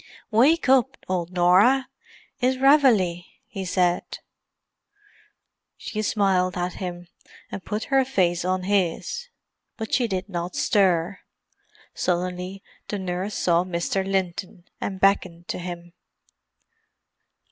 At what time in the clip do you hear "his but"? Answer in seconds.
8.63-9.93